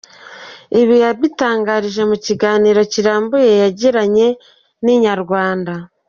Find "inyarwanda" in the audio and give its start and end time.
4.95-5.73